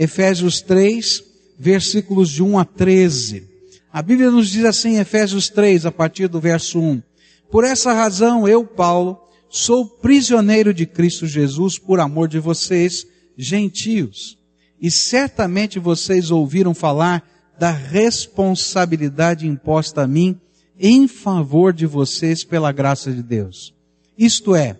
[0.00, 1.22] Efésios 3,
[1.58, 3.46] versículos de 1 a 13.
[3.92, 7.02] A Bíblia nos diz assim Efésios 3, a partir do verso 1.
[7.50, 14.38] Por essa razão, eu, Paulo, sou prisioneiro de Cristo Jesus por amor de vocês, gentios.
[14.80, 17.22] E certamente vocês ouviram falar
[17.58, 20.40] da responsabilidade imposta a mim
[20.78, 23.74] em favor de vocês pela graça de Deus.
[24.16, 24.78] Isto é,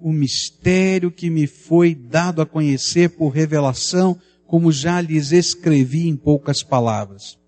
[0.00, 6.16] o mistério que me foi dado a conhecer por revelação, como já lhes escrevi em
[6.16, 7.38] poucas palavras.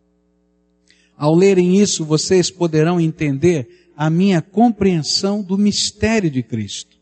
[1.17, 6.97] Ao lerem isso, vocês poderão entender a minha compreensão do mistério de Cristo.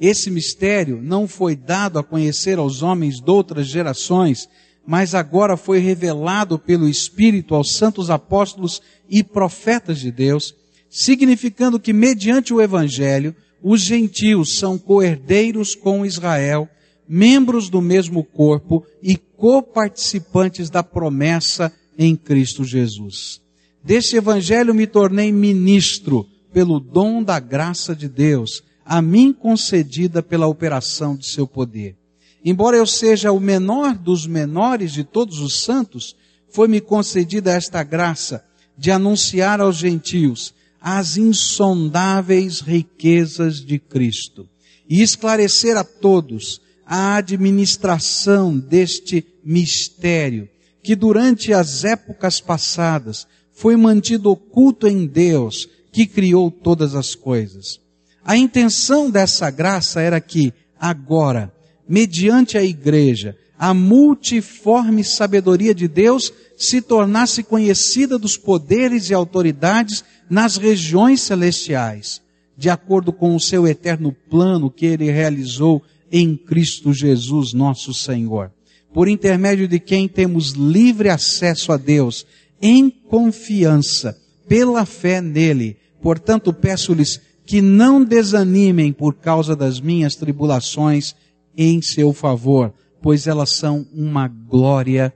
[0.00, 4.48] Esse mistério não foi dado a conhecer aos homens de outras gerações,
[4.84, 10.54] mas agora foi revelado pelo Espírito aos santos apóstolos e profetas de Deus,
[10.90, 16.68] significando que mediante o Evangelho, os gentios são coerdeiros com Israel,
[17.14, 23.38] membros do mesmo corpo e coparticipantes da promessa em Cristo Jesus.
[23.84, 30.46] Deste Evangelho me tornei ministro pelo dom da graça de Deus, a mim concedida pela
[30.46, 31.96] operação de seu poder.
[32.42, 36.16] Embora eu seja o menor dos menores de todos os santos,
[36.48, 38.42] foi-me concedida esta graça
[38.78, 44.48] de anunciar aos gentios as insondáveis riquezas de Cristo
[44.88, 46.62] e esclarecer a todos
[46.94, 50.46] a administração deste mistério
[50.82, 57.80] que durante as épocas passadas foi mantido oculto em Deus que criou todas as coisas.
[58.22, 61.50] A intenção dessa graça era que, agora,
[61.88, 70.04] mediante a igreja, a multiforme sabedoria de Deus se tornasse conhecida dos poderes e autoridades
[70.28, 72.20] nas regiões celestiais,
[72.54, 75.82] de acordo com o seu eterno plano que ele realizou
[76.12, 78.52] em Cristo Jesus, nosso Senhor,
[78.92, 82.26] por intermédio de quem temos livre acesso a Deus,
[82.60, 85.78] em confiança, pela fé nele.
[86.02, 91.14] Portanto, peço-lhes que não desanimem por causa das minhas tribulações
[91.56, 95.12] em seu favor, pois elas são uma glória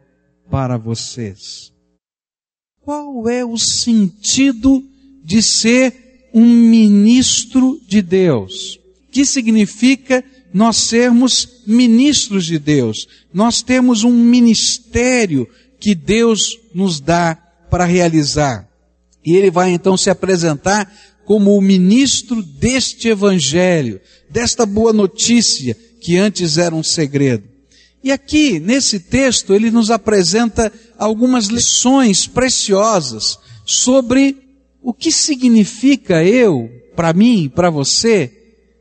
[0.50, 1.72] para vocês.
[2.80, 4.82] Qual é o sentido
[5.22, 8.80] de ser um ministro de Deus?
[9.10, 13.06] Que significa nós sermos ministros de Deus?
[13.32, 15.48] Nós temos um ministério
[15.78, 17.36] que Deus nos dá
[17.70, 18.68] para realizar.
[19.24, 20.90] E ele vai então se apresentar
[21.24, 27.44] como o ministro deste evangelho, desta boa notícia que antes era um segredo.
[28.02, 34.36] E aqui, nesse texto, ele nos apresenta algumas lições preciosas sobre
[34.80, 38.30] o que significa eu, para mim, para você,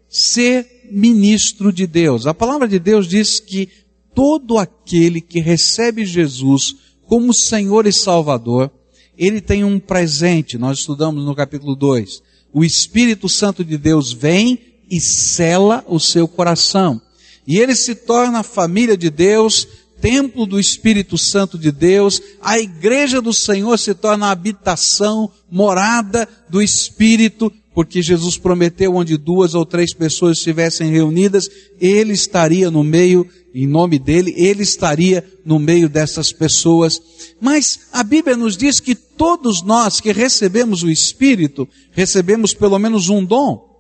[0.07, 2.25] ser ministro de Deus.
[2.27, 3.69] A palavra de Deus diz que
[4.13, 6.75] todo aquele que recebe Jesus
[7.07, 8.71] como Senhor e Salvador,
[9.17, 10.57] ele tem um presente.
[10.57, 12.21] Nós estudamos no capítulo 2.
[12.53, 14.59] O Espírito Santo de Deus vem
[14.89, 17.01] e cela o seu coração.
[17.45, 19.67] E ele se torna a família de Deus,
[20.01, 26.27] templo do Espírito Santo de Deus, a igreja do Senhor se torna a habitação, morada
[26.49, 32.85] do Espírito, porque Jesus prometeu onde duas ou três pessoas estivessem reunidas, ele estaria no
[32.85, 37.01] meio, em nome dele, ele estaria no meio dessas pessoas.
[37.39, 43.09] Mas a Bíblia nos diz que todos nós que recebemos o Espírito, recebemos pelo menos
[43.09, 43.75] um dom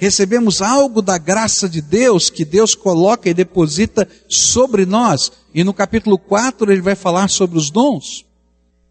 [0.00, 5.30] recebemos algo da graça de Deus que Deus coloca e deposita sobre nós.
[5.54, 8.24] E no capítulo 4 ele vai falar sobre os dons.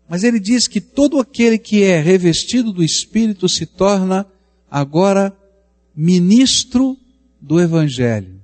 [0.07, 4.27] Mas ele diz que todo aquele que é revestido do Espírito se torna
[4.69, 5.35] agora
[5.95, 6.97] ministro
[7.41, 8.39] do Evangelho.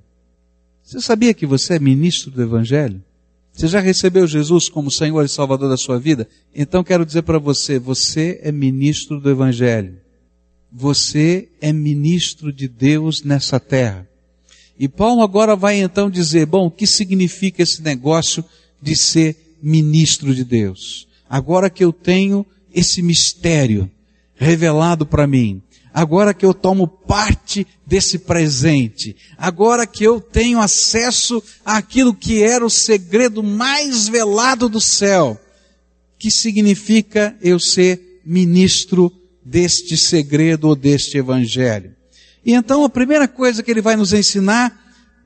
[0.82, 3.02] Você sabia que você é ministro do Evangelho?
[3.52, 6.28] Você já recebeu Jesus como Senhor e Salvador da sua vida?
[6.54, 9.96] Então quero dizer para você, você é ministro do Evangelho.
[10.70, 14.06] Você é ministro de Deus nessa terra.
[14.78, 18.44] E Paulo agora vai então dizer, bom, o que significa esse negócio
[18.80, 21.08] de ser ministro de Deus?
[21.28, 23.90] Agora que eu tenho esse mistério
[24.34, 25.62] revelado para mim,
[25.96, 32.66] agora que eu tomo parte desse presente, agora que eu tenho acesso àquilo que era
[32.66, 35.40] o segredo mais velado do céu,
[36.18, 39.10] que significa eu ser ministro
[39.42, 41.94] deste segredo ou deste evangelho.
[42.44, 44.78] E então a primeira coisa que ele vai nos ensinar,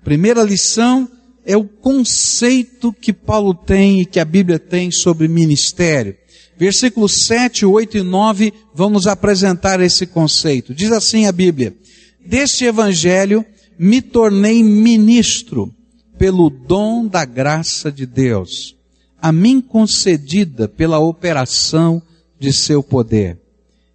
[0.05, 1.11] primeira lição,
[1.45, 6.17] é o conceito que Paulo tem e que a Bíblia tem sobre ministério.
[6.61, 10.75] Versículos 7, 8 e 9 vão nos apresentar esse conceito.
[10.75, 11.75] Diz assim a Bíblia:
[12.23, 13.43] Deste evangelho
[13.79, 15.75] me tornei ministro
[16.19, 18.77] pelo dom da graça de Deus,
[19.23, 22.03] a mim concedida pela operação
[22.39, 23.41] de seu poder.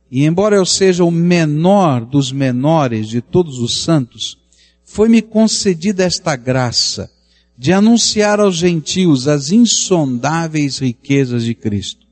[0.09, 4.39] E embora eu seja o menor dos menores de todos os santos,
[4.83, 7.11] foi-me concedida esta graça
[7.55, 12.04] de anunciar aos gentios as insondáveis riquezas de Cristo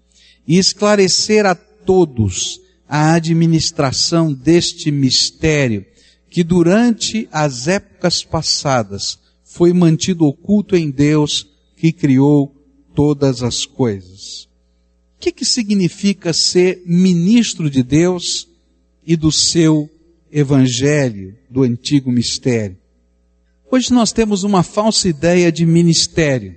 [0.47, 5.85] e esclarecer a todos a administração deste mistério
[6.29, 11.47] que durante as épocas passadas foi mantido oculto em Deus
[11.77, 12.55] que criou
[12.95, 14.45] todas as coisas.
[15.15, 18.47] O que, que significa ser ministro de Deus
[19.05, 19.89] e do seu
[20.31, 22.77] evangelho, do antigo mistério?
[23.71, 26.55] Hoje nós temos uma falsa ideia de ministério.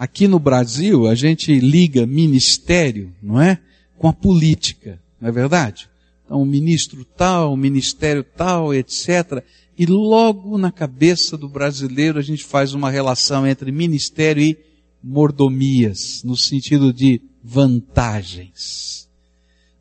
[0.00, 3.58] Aqui no Brasil, a gente liga ministério, não é?
[3.98, 5.90] Com a política, não é verdade?
[6.24, 9.44] Então, o ministro tal, o ministério tal, etc.
[9.76, 14.56] E logo na cabeça do brasileiro a gente faz uma relação entre ministério e
[15.04, 19.06] mordomias, no sentido de vantagens.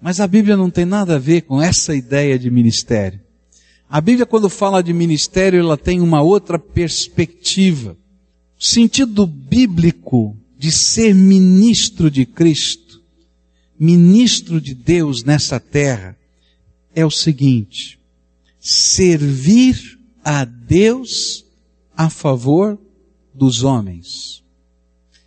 [0.02, 3.22] Mas a Bíblia não tem nada a ver com essa ideia de ministério.
[3.90, 7.96] A Bíblia, quando fala de ministério, ela tem uma outra perspectiva.
[8.60, 13.02] O sentido bíblico de ser ministro de Cristo,
[13.80, 16.18] ministro de Deus nessa terra,
[16.94, 17.98] é o seguinte:
[18.60, 21.46] servir a Deus
[21.96, 22.78] a favor
[23.34, 24.44] dos homens.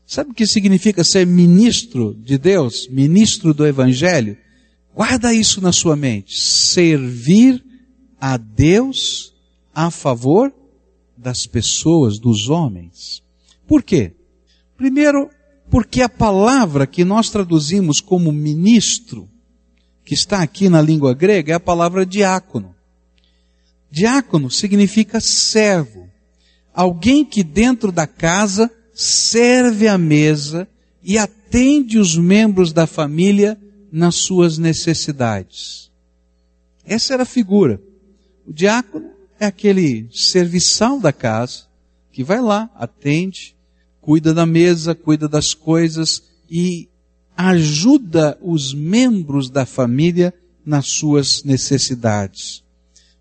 [0.06, 4.36] Sabe o que significa ser ministro de Deus, ministro do Evangelho?
[4.94, 6.38] Guarda isso na sua mente.
[6.38, 7.64] Servir
[8.20, 9.32] a Deus
[9.74, 10.52] a favor
[11.16, 13.21] das pessoas, dos homens.
[13.72, 14.12] Por quê?
[14.76, 15.30] Primeiro,
[15.70, 19.30] porque a palavra que nós traduzimos como ministro
[20.04, 22.74] que está aqui na língua grega é a palavra diácono.
[23.90, 26.06] Diácono significa servo.
[26.74, 30.68] Alguém que dentro da casa serve a mesa
[31.02, 33.58] e atende os membros da família
[33.90, 35.90] nas suas necessidades.
[36.84, 37.80] Essa era a figura.
[38.46, 41.72] O diácono é aquele serviçal da casa
[42.12, 43.56] que vai lá, atende,
[44.02, 46.88] cuida da mesa, cuida das coisas e
[47.36, 50.34] ajuda os membros da família
[50.66, 52.62] nas suas necessidades.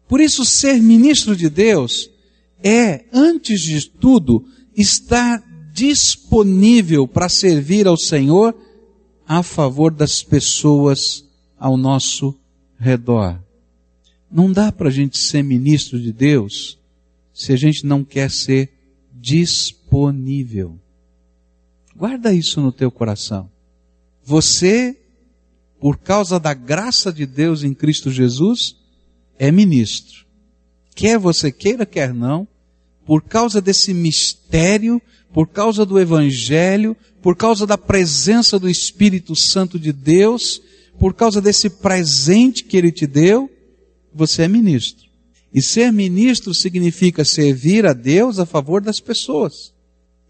[0.09, 2.09] Por isso, ser ministro de Deus
[2.63, 4.43] é, antes de tudo,
[4.75, 5.41] estar
[5.73, 8.55] disponível para servir ao Senhor
[9.27, 11.23] a favor das pessoas
[11.57, 12.35] ao nosso
[12.77, 13.39] redor.
[14.31, 16.77] Não dá para a gente ser ministro de Deus
[17.33, 18.69] se a gente não quer ser
[19.13, 19.80] disponível.
[21.93, 23.51] Guarda isso no teu coração.
[24.23, 24.97] Você,
[25.81, 28.77] por causa da graça de Deus em Cristo Jesus,
[29.37, 30.25] é ministro.
[30.95, 32.47] Quer você queira, quer não,
[33.05, 35.01] por causa desse mistério,
[35.33, 40.61] por causa do Evangelho, por causa da presença do Espírito Santo de Deus,
[40.97, 43.51] por causa desse presente que Ele te deu,
[44.13, 45.05] você é ministro.
[45.53, 49.73] E ser ministro significa servir a Deus a favor das pessoas.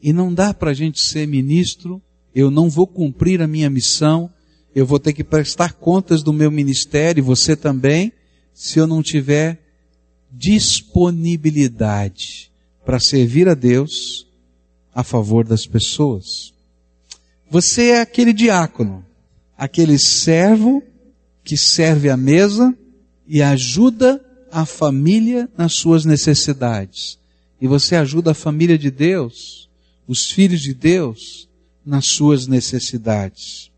[0.02, 2.02] E não dá para a gente ser ministro
[2.34, 4.32] eu não vou cumprir a minha missão,
[4.74, 8.14] eu vou ter que prestar contas do meu ministério, você também,
[8.54, 9.60] se eu não tiver
[10.32, 12.50] disponibilidade
[12.86, 14.26] para servir a Deus
[14.94, 16.54] a favor das pessoas.
[17.50, 19.06] Você é aquele diácono,
[19.58, 20.82] aquele servo
[21.44, 22.74] que serve a mesa
[23.28, 27.20] e ajuda a família nas suas necessidades.
[27.60, 29.61] E você ajuda a família de Deus,
[30.12, 31.48] os filhos de Deus,
[31.86, 33.72] nas suas necessidades.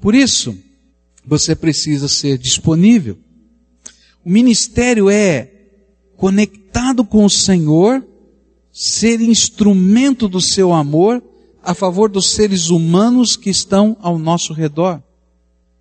[0.00, 0.56] Por isso,
[1.26, 3.18] você precisa ser disponível.
[4.24, 5.50] O ministério é
[6.16, 8.06] conectado com o Senhor,
[8.72, 11.20] ser instrumento do seu amor
[11.64, 15.02] a favor dos seres humanos que estão ao nosso redor.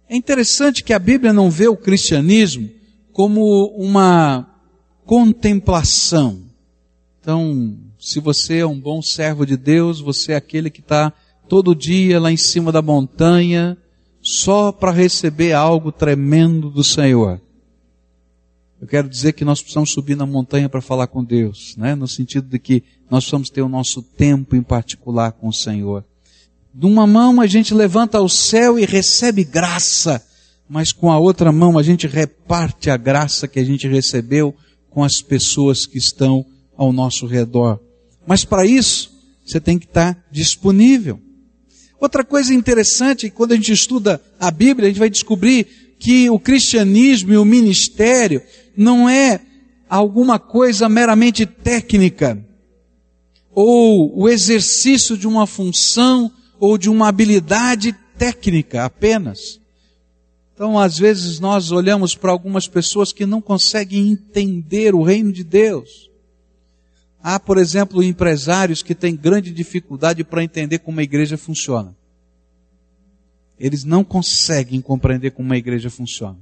[0.10, 2.72] É interessante que a Bíblia não vê o cristianismo
[3.14, 4.50] como uma
[5.06, 6.42] contemplação.
[7.22, 11.12] Então, se você é um bom servo de Deus, você é aquele que está
[11.50, 13.78] todo dia lá em cima da montanha,
[14.22, 17.42] só para receber algo tremendo do Senhor.
[18.80, 21.94] Eu quero dizer que nós precisamos subir na montanha para falar com Deus, né?
[21.94, 26.06] no sentido de que nós precisamos ter o nosso tempo em particular com o Senhor.
[26.74, 30.26] De uma mão a gente levanta ao céu e recebe graça,
[30.70, 34.56] mas com a outra mão a gente reparte a graça que a gente recebeu
[34.90, 36.46] com as pessoas que estão
[36.78, 37.82] ao nosso redor.
[38.30, 39.12] Mas para isso,
[39.44, 41.20] você tem que estar disponível.
[42.00, 46.40] Outra coisa interessante, quando a gente estuda a Bíblia, a gente vai descobrir que o
[46.40, 48.44] cristianismo e o ministério
[48.78, 49.42] não é
[49.90, 52.46] alguma coisa meramente técnica.
[53.52, 59.60] ou o exercício de uma função ou de uma habilidade técnica apenas.
[60.54, 65.44] Então, às vezes, nós olhamos para algumas pessoas que não conseguem entender o reino de
[65.44, 66.09] Deus.
[67.22, 71.96] Há, por exemplo, empresários que têm grande dificuldade para entender como a igreja funciona.
[73.60, 76.38] Eles não conseguem compreender como a igreja funciona.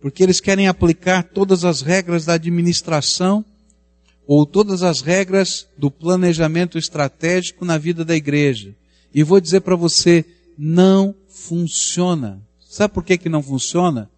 [0.00, 3.42] Porque eles querem aplicar todas as regras da administração
[4.26, 8.74] ou todas as regras do planejamento estratégico na vida da igreja.
[9.14, 10.24] E vou dizer para você,
[10.58, 12.42] não funciona.
[12.60, 14.10] Sabe por que, que não funciona?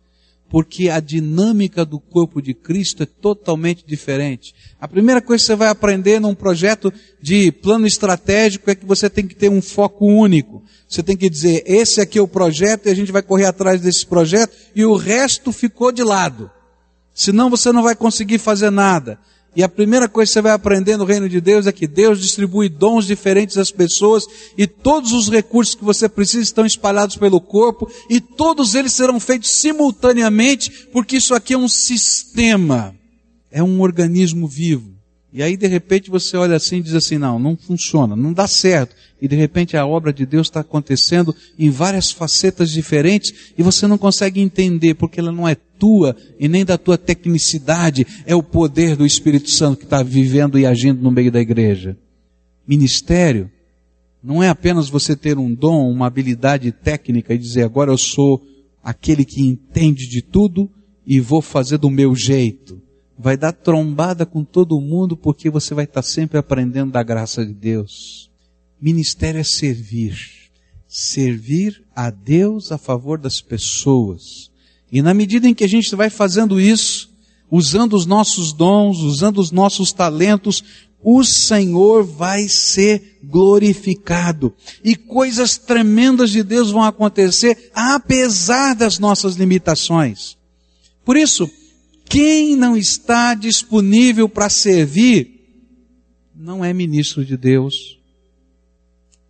[0.48, 4.54] Porque a dinâmica do corpo de Cristo é totalmente diferente.
[4.80, 9.10] A primeira coisa que você vai aprender num projeto de plano estratégico é que você
[9.10, 10.62] tem que ter um foco único.
[10.88, 13.80] Você tem que dizer, esse aqui é o projeto e a gente vai correr atrás
[13.80, 16.50] desse projeto e o resto ficou de lado.
[17.12, 19.18] Senão você não vai conseguir fazer nada.
[19.56, 22.20] E a primeira coisa que você vai aprender no reino de Deus é que Deus
[22.20, 27.40] distribui dons diferentes às pessoas e todos os recursos que você precisa estão espalhados pelo
[27.40, 32.94] corpo e todos eles serão feitos simultaneamente, porque isso aqui é um sistema,
[33.50, 34.94] é um organismo vivo.
[35.32, 38.46] E aí de repente você olha assim e diz assim, não, não funciona, não dá
[38.46, 38.94] certo.
[39.20, 43.86] E de repente a obra de Deus está acontecendo em várias facetas diferentes e você
[43.86, 48.42] não consegue entender porque ela não é tua e nem da tua tecnicidade, é o
[48.42, 51.96] poder do Espírito Santo que está vivendo e agindo no meio da igreja.
[52.66, 53.50] Ministério
[54.22, 58.42] não é apenas você ter um dom, uma habilidade técnica e dizer agora eu sou
[58.82, 60.70] aquele que entende de tudo
[61.06, 62.82] e vou fazer do meu jeito.
[63.18, 67.54] Vai dar trombada com todo mundo porque você vai estar sempre aprendendo da graça de
[67.54, 68.30] Deus.
[68.80, 70.18] Ministério é servir.
[70.88, 74.50] Servir a Deus a favor das pessoas
[74.96, 77.10] e na medida em que a gente vai fazendo isso,
[77.50, 80.64] usando os nossos dons, usando os nossos talentos,
[81.02, 84.54] o Senhor vai ser glorificado.
[84.82, 90.38] E coisas tremendas de Deus vão acontecer, apesar das nossas limitações.
[91.04, 91.46] Por isso,
[92.06, 95.46] quem não está disponível para servir,
[96.34, 97.98] não é ministro de Deus.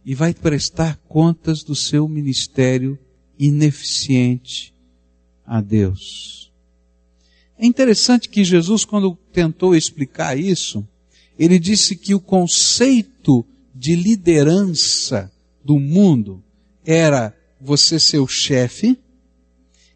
[0.04, 2.96] E vai prestar contas do seu ministério
[3.37, 4.75] ineficiente
[5.46, 6.52] a Deus.
[7.58, 10.86] É interessante que Jesus, quando tentou explicar isso,
[11.38, 15.30] ele disse que o conceito de liderança
[15.64, 16.42] do mundo
[16.84, 18.98] era você ser o chefe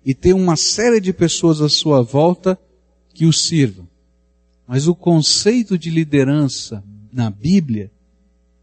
[0.04, 2.58] e ter uma série de pessoas à sua volta
[3.12, 3.88] que o sirvam.
[4.66, 7.90] Mas o conceito de liderança na Bíblia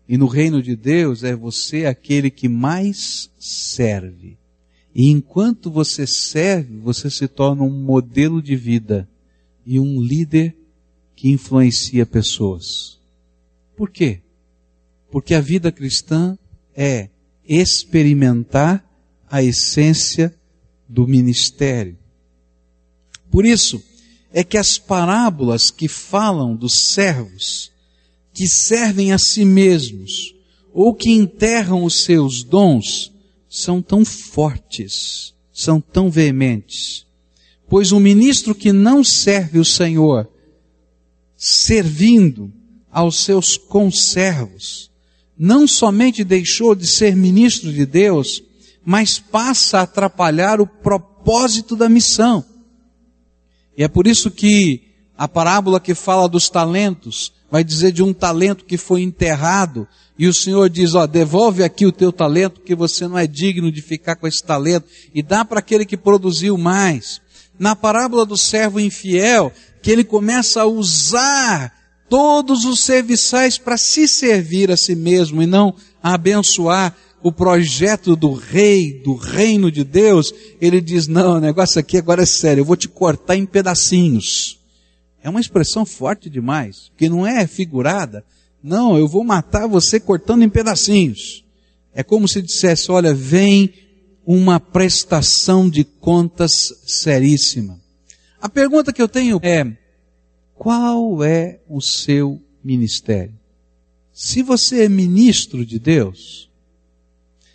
[0.07, 4.37] e no reino de Deus é você aquele que mais serve.
[4.97, 9.07] E enquanto você serve, você se torna um modelo de vida
[9.63, 10.57] e um líder
[11.15, 12.99] que influencia pessoas.
[13.75, 14.21] Por quê?
[15.11, 16.35] Porque a vida cristã
[16.75, 17.09] é
[17.47, 18.83] experimentar
[19.29, 20.33] a essência
[20.89, 21.95] do ministério.
[23.29, 23.79] Por isso,
[24.33, 27.71] é que as parábolas que falam dos servos,
[28.33, 30.33] que servem a si mesmos,
[30.73, 33.11] ou que enterram os seus dons,
[33.57, 37.05] são tão fortes, são tão veementes.
[37.67, 40.29] Pois um ministro que não serve o Senhor,
[41.35, 42.53] servindo
[42.91, 44.91] aos seus conservos,
[45.37, 48.43] não somente deixou de ser ministro de Deus,
[48.85, 52.45] mas passa a atrapalhar o propósito da missão.
[53.75, 54.83] E é por isso que
[55.17, 59.87] a parábola que fala dos talentos vai dizer de um talento que foi enterrado
[60.17, 63.71] e o Senhor diz, ó, devolve aqui o teu talento, porque você não é digno
[63.71, 67.21] de ficar com esse talento, e dá para aquele que produziu mais.
[67.59, 71.73] Na parábola do servo infiel, que ele começa a usar
[72.09, 78.15] todos os serviçais para se servir a si mesmo e não a abençoar o projeto
[78.15, 82.61] do rei, do reino de Deus, ele diz, não, o negócio aqui agora é sério,
[82.61, 84.59] eu vou te cortar em pedacinhos.
[85.21, 88.23] É uma expressão forte demais, que não é figurada,
[88.67, 91.43] não, eu vou matar você cortando em pedacinhos.
[91.93, 93.73] É como se dissesse, olha, vem
[94.25, 96.51] uma prestação de contas
[96.85, 97.79] seríssima.
[98.41, 99.65] A pergunta que eu tenho é,
[100.53, 103.33] qual é o seu ministério?
[104.11, 106.49] Se você é ministro de Deus,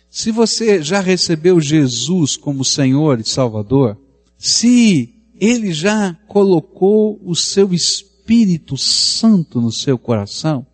[0.09, 3.97] se você já recebeu Jesus como Senhor e Salvador,
[4.37, 10.65] se Ele já colocou o seu Espírito Santo no seu coração,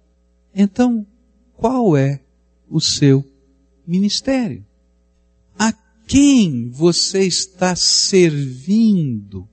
[0.62, 1.08] então,
[1.56, 2.22] qual é
[2.70, 3.24] o seu
[3.88, 4.66] ministério?
[5.58, 5.72] A
[6.06, 9.48] quem você está servindo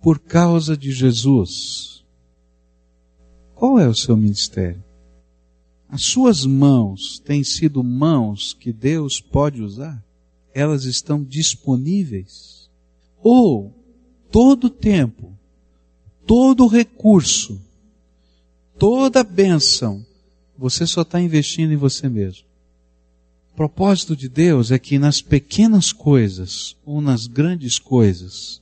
[0.00, 2.04] por causa de Jesus?
[3.56, 4.84] Qual é o seu ministério?
[5.88, 10.00] As suas mãos têm sido mãos que Deus pode usar?
[10.54, 12.70] Elas estão disponíveis?
[13.20, 13.74] Ou
[14.30, 15.36] todo tempo,
[16.24, 17.60] todo recurso,
[18.78, 20.06] toda bênção,
[20.58, 22.46] você só está investindo em você mesmo?
[23.52, 28.60] O propósito de Deus é que nas pequenas coisas ou nas grandes coisas,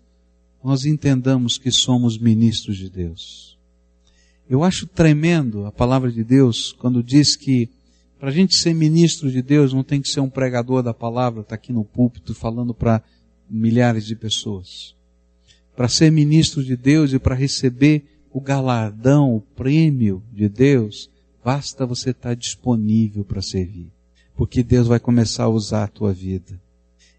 [0.62, 3.58] nós entendamos que somos ministros de Deus.
[4.48, 7.68] Eu acho tremendo a palavra de Deus quando diz que
[8.18, 11.42] para a gente ser ministro de Deus não tem que ser um pregador da palavra,
[11.42, 13.02] está aqui no púlpito falando para
[13.50, 14.94] milhares de pessoas.
[15.76, 21.10] Para ser ministro de Deus e para receber o galardão, o prêmio de Deus,
[21.44, 23.92] basta você estar disponível para servir
[24.36, 26.60] porque Deus vai começar a usar a tua vida.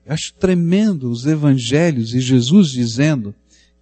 [0.05, 3.33] Eu acho tremendo os evangelhos e Jesus dizendo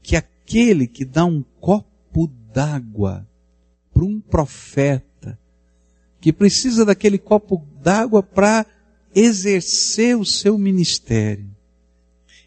[0.01, 3.27] que aquele que dá um copo d'água
[3.93, 5.37] para um profeta,
[6.21, 8.65] que precisa daquele copo d'água para
[9.13, 11.49] exercer o seu ministério,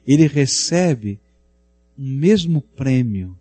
[0.06, 1.20] ele recebe
[1.98, 3.36] o mesmo prêmio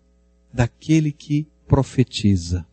[0.52, 2.66] daquele que profetiza.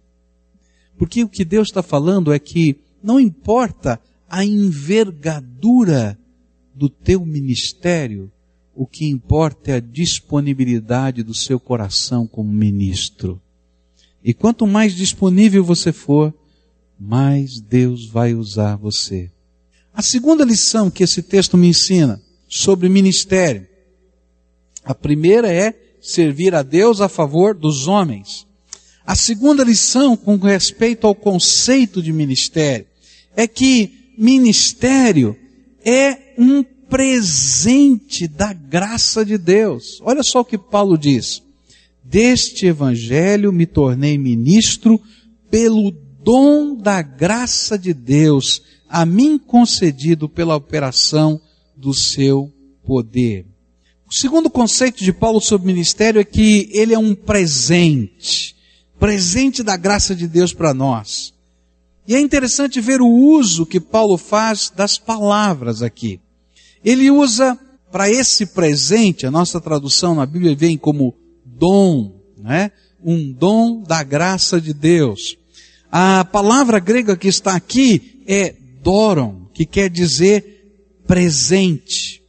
[1.04, 6.18] Porque o que Deus está falando é que não importa a envergadura
[6.74, 8.32] do teu ministério,
[8.74, 13.42] o que importa é a disponibilidade do seu coração como ministro.
[14.24, 16.34] E quanto mais disponível você for,
[16.98, 19.30] mais Deus vai usar você.
[19.94, 23.68] A segunda lição que esse texto me ensina sobre ministério.
[24.86, 28.48] A primeira é servir a Deus a favor dos homens.
[29.06, 32.86] A segunda lição com respeito ao conceito de ministério
[33.36, 35.38] é que ministério
[35.84, 40.00] é um presente da graça de Deus.
[40.04, 41.42] Olha só o que Paulo diz.
[42.04, 45.02] Deste evangelho me tornei ministro
[45.50, 45.92] pelo
[46.24, 51.42] dom da graça de Deus, a mim concedido pela operação
[51.76, 52.52] do seu
[52.86, 53.46] poder.
[54.08, 58.56] O segundo conceito de Paulo sobre ministério é que ele é um presente,
[59.04, 61.34] presente da graça de Deus para nós.
[62.08, 66.22] E é interessante ver o uso que Paulo faz das palavras aqui.
[66.86, 67.60] Ele usa
[67.92, 71.14] para esse presente, a nossa tradução na Bíblia vem como
[71.44, 72.72] dom, né?
[73.04, 75.36] Um dom da graça de Deus.
[75.92, 82.24] A palavra grega que está aqui é doron, que quer dizer presente.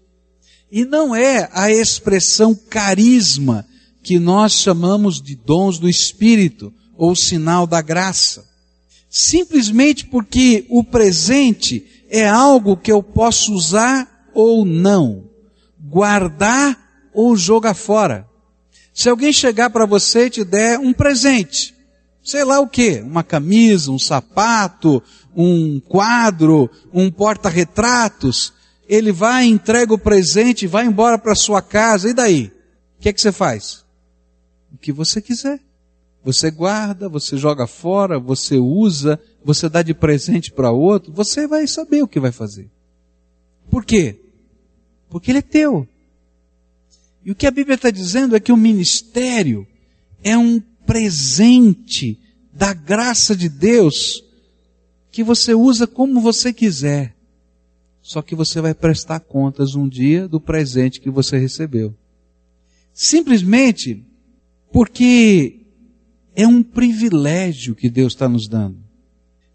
[0.73, 3.65] E não é a expressão carisma
[4.05, 8.55] que nós chamamos de dons do Espírito ou sinal da graça
[9.15, 15.31] simplesmente porque o presente é algo que eu posso usar ou não,
[15.81, 16.77] guardar
[17.15, 18.27] ou jogar fora.
[18.93, 21.73] Se alguém chegar para você e te der um presente,
[22.25, 25.01] sei lá o que, uma camisa, um sapato,
[25.37, 28.53] um quadro, um porta-retratos,
[28.89, 32.53] ele vai, entrega o presente, vai embora para sua casa, e daí?
[32.99, 33.84] O que é que você faz?
[34.75, 35.61] O que você quiser.
[36.25, 41.67] Você guarda, você joga fora, você usa, você dá de presente para outro, você vai
[41.67, 42.69] saber o que vai fazer.
[43.71, 44.19] Por quê?
[45.09, 45.87] Porque ele é teu.
[47.25, 49.67] E o que a Bíblia está dizendo é que o ministério
[50.23, 52.19] é um presente
[52.53, 54.25] da graça de Deus
[55.13, 57.15] que você usa como você quiser.
[58.03, 61.95] Só que você vai prestar contas um dia do presente que você recebeu.
[62.93, 64.05] Simplesmente
[64.75, 65.61] porque
[66.35, 68.77] é um privilégio que Deus está nos dando.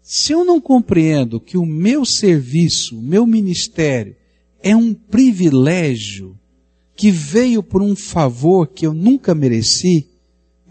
[0.00, 4.16] Se eu não compreendo que o meu serviço, o meu ministério,
[4.62, 6.38] é um privilégio
[6.96, 10.08] que veio por um favor que eu nunca mereci,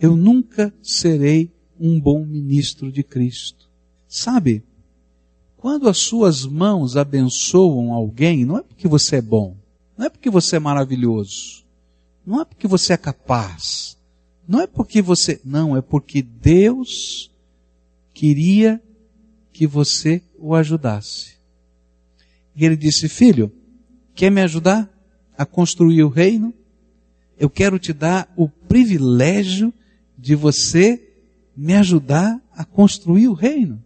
[0.01, 3.69] eu nunca serei um bom ministro de Cristo.
[4.07, 4.63] Sabe,
[5.57, 9.55] quando as suas mãos abençoam alguém, não é porque você é bom,
[9.95, 11.63] não é porque você é maravilhoso,
[12.25, 13.98] não é porque você é capaz,
[14.49, 17.29] não é porque você, não, é porque Deus
[18.15, 18.81] queria
[19.53, 21.35] que você o ajudasse.
[22.55, 23.51] E ele disse: Filho,
[24.15, 24.91] quer me ajudar
[25.37, 26.51] a construir o reino?
[27.37, 29.71] Eu quero te dar o privilégio
[30.17, 30.99] de você
[31.55, 33.79] me ajudar a construir o reino.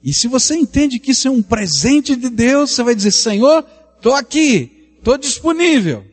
[0.00, 3.66] E se você entende que isso é um presente de Deus, você vai dizer: Senhor,
[3.96, 6.11] estou aqui, estou disponível.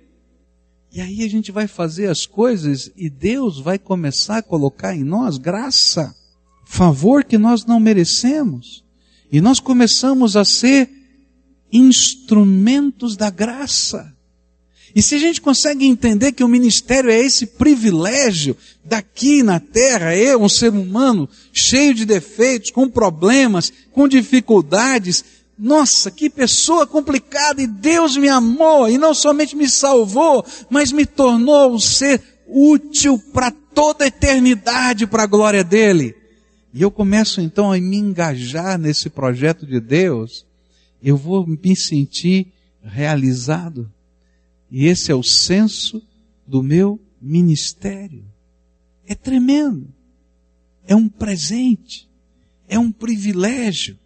[0.92, 5.04] E aí a gente vai fazer as coisas e Deus vai começar a colocar em
[5.04, 6.16] nós graça,
[6.66, 8.84] favor que nós não merecemos.
[9.32, 10.90] E nós começamos a ser
[11.72, 14.16] instrumentos da graça.
[14.96, 20.16] E se a gente consegue entender que o ministério é esse privilégio daqui na terra,
[20.16, 25.24] eu, um ser humano, cheio de defeitos, com problemas, com dificuldades,
[25.60, 31.06] nossa, que pessoa complicada, e Deus me amou, e não somente me salvou, mas me
[31.06, 36.16] tornou um ser útil para toda a eternidade, para a glória dele.
[36.74, 40.46] E eu começo então a me engajar nesse projeto de Deus,
[41.04, 42.48] eu vou me sentir
[42.82, 43.92] realizado.
[44.72, 46.02] E esse é o senso
[46.48, 48.24] do meu ministério.
[49.06, 49.88] É tremendo.
[50.88, 52.08] É um presente.
[52.68, 53.99] É um privilégio.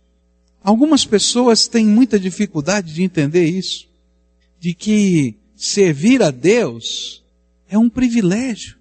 [0.63, 3.87] Algumas pessoas têm muita dificuldade de entender isso.
[4.59, 7.21] De que servir a Deus
[7.69, 8.77] é um privilégio.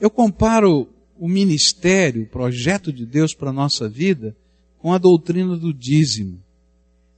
[0.00, 4.36] Eu comparo o ministério, o projeto de Deus para a nossa vida
[4.78, 6.40] com a doutrina do dízimo.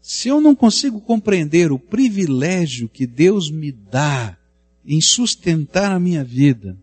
[0.01, 4.39] Se eu não consigo compreender o privilégio que Deus me dá
[4.87, 6.79] em sustentar a minha vida,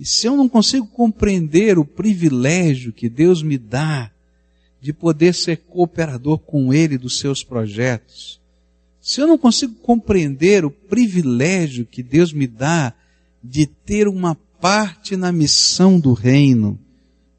[0.00, 4.10] e se eu não consigo compreender o privilégio que Deus me dá
[4.80, 8.40] de poder ser cooperador com Ele dos seus projetos,
[9.00, 12.92] se eu não consigo compreender o privilégio que Deus me dá
[13.42, 16.76] de ter uma parte na missão do reino,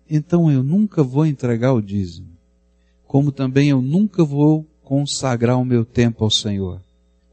[0.10, 2.30] então eu nunca vou entregar o dízimo.
[3.06, 6.82] Como também eu nunca vou consagrar o meu tempo ao Senhor,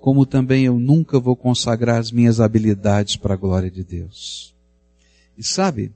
[0.00, 4.52] como também eu nunca vou consagrar as minhas habilidades para a glória de Deus.
[5.38, 5.92] E sabe,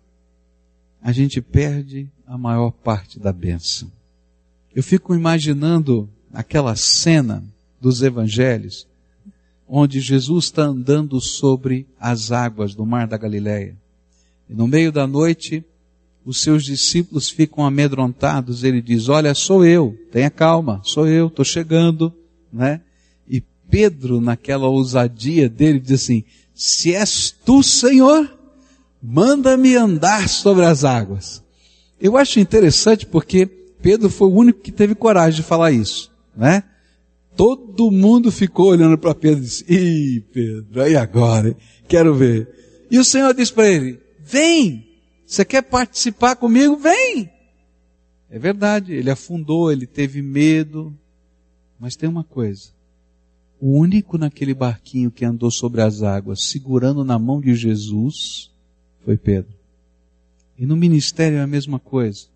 [1.03, 3.91] a gente perde a maior parte da bênção.
[4.79, 7.43] Eu fico imaginando aquela cena
[7.81, 8.87] dos evangelhos,
[9.67, 13.77] onde Jesus está andando sobre as águas do mar da Galileia.
[14.49, 15.65] E no meio da noite,
[16.25, 21.45] os seus discípulos ficam amedrontados, ele diz, olha, sou eu, tenha calma, sou eu, estou
[21.45, 22.15] chegando,
[22.53, 22.81] né?
[23.29, 26.23] E Pedro, naquela ousadia dele, diz assim,
[26.55, 28.33] se és tu, Senhor,
[29.03, 31.43] manda-me andar sobre as águas.
[32.01, 36.65] Eu acho interessante porque Pedro foi o único que teve coragem de falar isso, né?
[37.37, 42.87] Todo mundo ficou olhando para Pedro e disse, ih, Pedro, aí agora, quero ver.
[42.91, 44.89] E o Senhor disse para ele, vem,
[45.25, 46.77] você quer participar comigo?
[46.77, 47.31] Vem!
[48.31, 50.93] É verdade, ele afundou, ele teve medo.
[51.79, 52.71] Mas tem uma coisa.
[53.61, 58.51] O único naquele barquinho que andou sobre as águas, segurando na mão de Jesus,
[59.05, 59.55] foi Pedro.
[60.57, 62.27] E no ministério é a mesma coisa.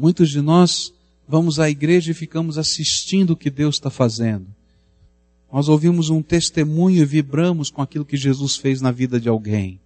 [0.00, 0.94] Muitos de nós
[1.28, 4.46] vamos à igreja e ficamos assistindo o que Deus está fazendo.
[5.52, 9.78] Nós ouvimos um testemunho e vibramos com aquilo que Jesus fez na vida de alguém.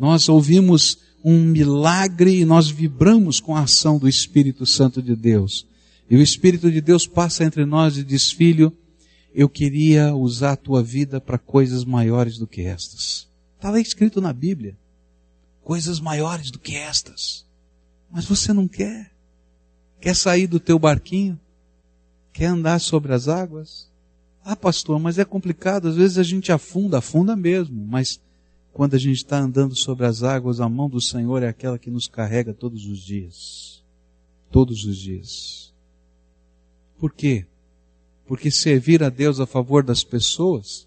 [0.00, 5.66] Nós ouvimos um milagre e nós vibramos com a ação do Espírito Santo de Deus.
[6.08, 8.72] E o Espírito de Deus passa entre nós e diz, filho,
[9.34, 13.28] eu queria usar a tua vida para coisas maiores do que estas.
[13.56, 14.74] Está lá escrito na Bíblia.
[15.62, 17.44] Coisas maiores do que estas.
[18.10, 19.17] Mas você não quer.
[20.00, 21.38] Quer sair do teu barquinho?
[22.32, 23.88] Quer andar sobre as águas?
[24.44, 25.88] Ah, pastor, mas é complicado.
[25.88, 27.84] Às vezes a gente afunda, afunda mesmo.
[27.86, 28.20] Mas
[28.72, 31.90] quando a gente está andando sobre as águas, a mão do Senhor é aquela que
[31.90, 33.82] nos carrega todos os dias.
[34.50, 35.74] Todos os dias.
[36.98, 37.44] Por quê?
[38.26, 40.86] Porque servir a Deus a favor das pessoas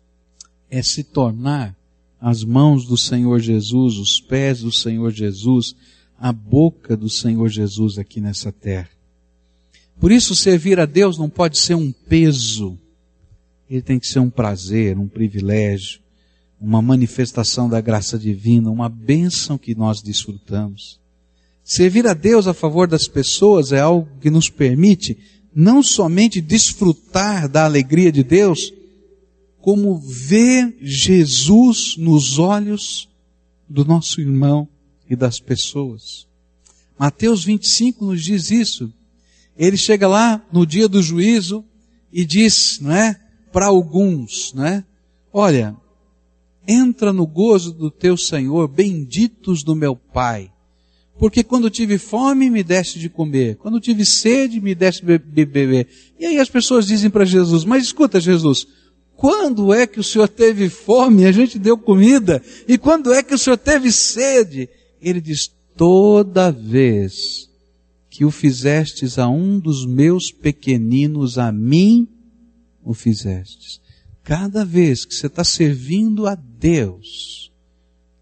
[0.69, 1.76] é se tornar
[2.19, 5.76] as mãos do Senhor Jesus, os pés do Senhor Jesus,
[6.17, 9.01] a boca do Senhor Jesus aqui nessa terra.
[10.02, 12.78] Por isso, servir a Deus não pode ser um peso,
[13.70, 16.02] ele tem que ser um prazer, um privilégio
[16.62, 21.00] uma manifestação da graça divina, uma bênção que nós desfrutamos.
[21.64, 25.18] Servir a Deus a favor das pessoas é algo que nos permite
[25.54, 28.72] não somente desfrutar da alegria de Deus,
[29.60, 33.10] como ver Jesus nos olhos
[33.68, 34.68] do nosso irmão
[35.10, 36.28] e das pessoas.
[36.98, 38.94] Mateus 25 nos diz isso.
[39.62, 41.63] Ele chega lá no dia do juízo
[42.12, 43.15] e diz, não é,
[43.54, 44.84] para alguns, não é?
[45.32, 45.78] Olha,
[46.67, 50.52] entra no gozo do teu Senhor, benditos do meu Pai.
[51.19, 53.56] Porque quando tive fome, me deste de comer.
[53.58, 55.88] Quando tive sede, me deste de beber.
[56.19, 58.65] E aí as pessoas dizem para Jesus, mas escuta Jesus,
[59.15, 62.41] quando é que o Senhor teve fome e a gente deu comida?
[62.67, 64.67] E quando é que o Senhor teve sede?
[65.00, 67.51] Ele diz, toda vez
[68.12, 72.10] que o fizestes a um dos meus pequeninos, a mim
[72.84, 73.80] o fizestes.
[74.21, 77.50] Cada vez que você está servindo a Deus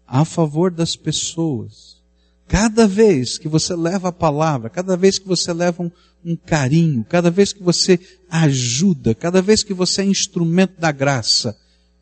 [0.06, 2.00] a favor das pessoas,
[2.46, 5.90] cada vez que você leva a palavra, cada vez que você leva um,
[6.24, 7.98] um carinho, cada vez que você
[8.30, 11.58] ajuda, cada vez que você é instrumento da graça,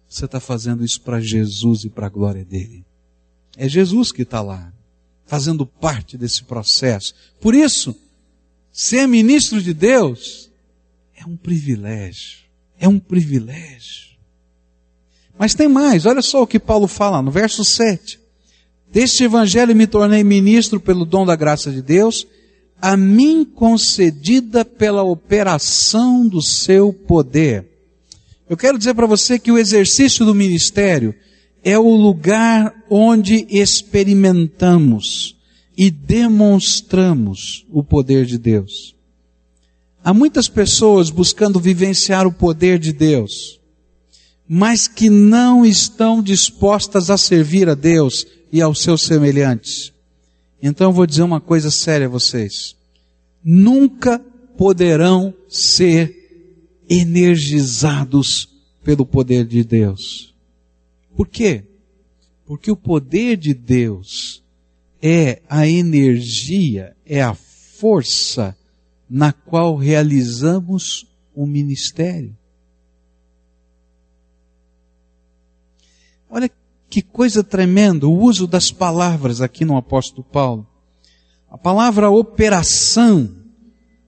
[0.06, 2.84] você está fazendo isso para Jesus e para a glória dele.
[3.56, 4.72] É Jesus que está lá,
[5.28, 7.14] fazendo parte desse processo.
[7.40, 7.94] Por isso,
[8.72, 10.50] ser ministro de Deus
[11.14, 12.38] é um privilégio.
[12.80, 14.08] É um privilégio.
[15.38, 18.18] Mas tem mais, olha só o que Paulo fala no verso 7.
[18.90, 22.26] Deste evangelho me tornei ministro pelo dom da graça de Deus,
[22.80, 27.66] a mim concedida pela operação do seu poder.
[28.48, 31.14] Eu quero dizer para você que o exercício do ministério
[31.68, 35.36] é o lugar onde experimentamos
[35.76, 38.96] e demonstramos o poder de Deus.
[40.02, 43.60] Há muitas pessoas buscando vivenciar o poder de Deus,
[44.48, 49.92] mas que não estão dispostas a servir a Deus e aos seus semelhantes.
[50.62, 52.74] Então eu vou dizer uma coisa séria a vocês.
[53.44, 54.18] Nunca
[54.56, 56.16] poderão ser
[56.88, 58.48] energizados
[58.82, 60.28] pelo poder de Deus.
[61.18, 61.64] Por quê?
[62.46, 64.40] Porque o poder de Deus
[65.02, 68.56] é a energia, é a força
[69.10, 72.38] na qual realizamos o ministério.
[76.30, 76.48] Olha
[76.88, 80.68] que coisa tremenda o uso das palavras aqui no apóstolo Paulo.
[81.50, 83.28] A palavra operação,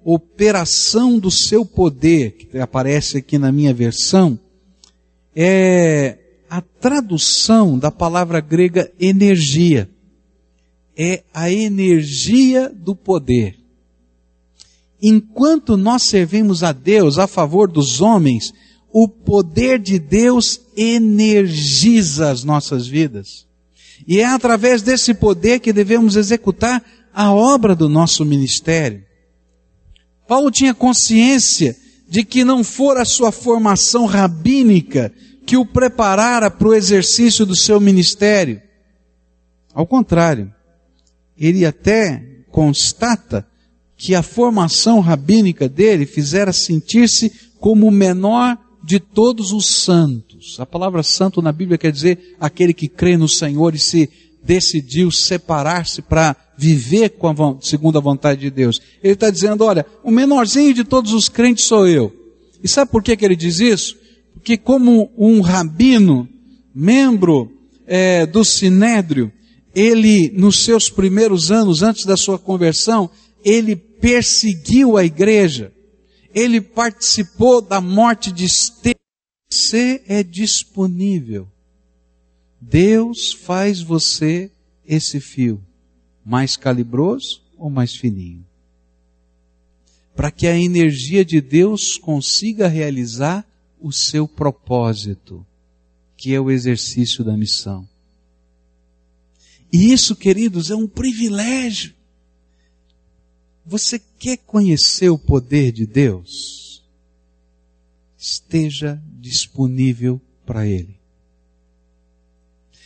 [0.04, 4.38] operação do seu poder, que aparece aqui na minha versão,
[5.34, 6.19] é
[6.50, 9.88] a tradução da palavra grega energia.
[10.96, 13.56] É a energia do poder.
[15.00, 18.52] Enquanto nós servimos a Deus a favor dos homens,
[18.92, 23.46] o poder de Deus energiza as nossas vidas.
[24.06, 26.84] E é através desse poder que devemos executar
[27.14, 29.04] a obra do nosso ministério.
[30.26, 31.76] Paulo tinha consciência
[32.08, 35.12] de que não fora a sua formação rabínica
[35.50, 38.62] que o preparara para o exercício do seu ministério.
[39.74, 40.54] Ao contrário,
[41.36, 43.44] ele até constata
[43.96, 50.60] que a formação rabínica dele fizera sentir-se como o menor de todos os santos.
[50.60, 54.08] A palavra santo na Bíblia quer dizer aquele que crê no Senhor e se
[54.44, 58.80] decidiu separar-se para viver com a, segundo a vontade de Deus.
[59.02, 62.14] Ele está dizendo, olha, o menorzinho de todos os crentes sou eu.
[62.62, 63.98] E sabe por que, que ele diz isso?
[64.40, 66.26] Porque como um rabino,
[66.74, 67.52] membro
[67.86, 69.30] é, do Sinédrio,
[69.74, 73.10] ele, nos seus primeiros anos, antes da sua conversão,
[73.44, 75.74] ele perseguiu a igreja.
[76.34, 78.94] Ele participou da morte de Estevão.
[79.52, 81.46] Você é disponível.
[82.58, 84.50] Deus faz você
[84.86, 85.62] esse fio
[86.24, 88.46] mais calibroso ou mais fininho.
[90.16, 93.49] Para que a energia de Deus consiga realizar
[93.80, 95.46] o seu propósito,
[96.16, 97.88] que é o exercício da missão.
[99.72, 101.94] E isso, queridos, é um privilégio.
[103.64, 106.82] Você quer conhecer o poder de Deus?
[108.18, 110.98] Esteja disponível para Ele.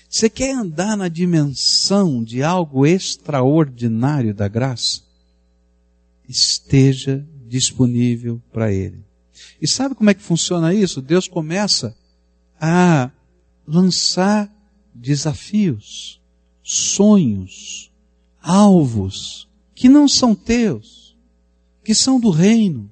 [0.09, 5.02] Você quer andar na dimensão de algo extraordinário da graça?
[6.28, 9.02] Esteja disponível para Ele.
[9.61, 11.03] E sabe como é que funciona isso?
[11.03, 11.97] Deus começa
[12.61, 13.11] a
[13.66, 14.51] lançar
[14.94, 16.20] desafios,
[16.62, 17.90] sonhos,
[18.40, 21.16] alvos que não são teus,
[21.83, 22.90] que são do reino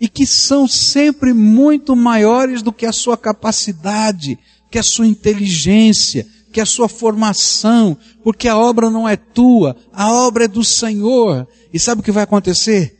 [0.00, 4.38] e que são sempre muito maiores do que a sua capacidade,
[4.70, 10.10] que a sua inteligência, que a sua formação, porque a obra não é tua, a
[10.12, 11.46] obra é do Senhor.
[11.72, 12.96] E sabe o que vai acontecer?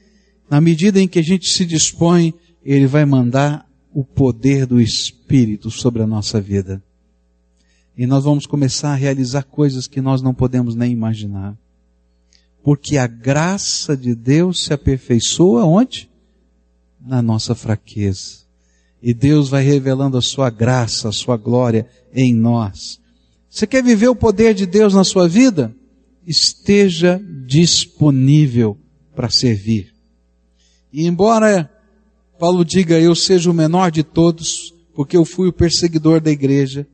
[0.48, 5.70] Na medida em que a gente se dispõe, Ele vai mandar o poder do Espírito
[5.70, 6.82] sobre a nossa vida.
[7.96, 11.56] E nós vamos começar a realizar coisas que nós não podemos nem imaginar.
[12.62, 16.08] Porque a graça de Deus se aperfeiçoa onde?
[17.00, 18.40] Na nossa fraqueza
[19.02, 23.00] e Deus vai revelando a sua graça, a sua glória em nós.
[23.48, 25.74] Você quer viver o poder de Deus na sua vida?
[26.26, 28.78] Esteja disponível
[29.14, 29.92] para servir.
[30.92, 31.70] E embora
[32.40, 36.86] Paulo diga eu seja o menor de todos, porque eu fui o perseguidor da igreja,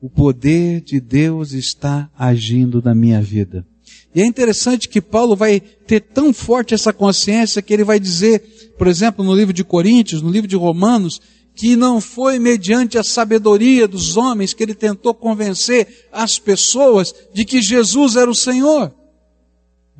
[0.00, 3.66] o poder de Deus está agindo na minha vida.
[4.14, 8.74] E é interessante que Paulo vai ter tão forte essa consciência que ele vai dizer,
[8.78, 11.20] por exemplo, no livro de Coríntios, no livro de Romanos,
[11.52, 17.44] que não foi mediante a sabedoria dos homens que ele tentou convencer as pessoas de
[17.44, 18.94] que Jesus era o Senhor,